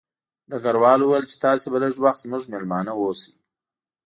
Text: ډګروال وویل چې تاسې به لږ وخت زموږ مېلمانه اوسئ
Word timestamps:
ډګروال 0.49 0.99
وویل 1.01 1.25
چې 1.31 1.35
تاسې 1.45 1.67
به 1.71 1.77
لږ 1.83 1.93
وخت 2.05 2.19
زموږ 2.23 2.43
مېلمانه 2.51 2.91
اوسئ 2.95 3.31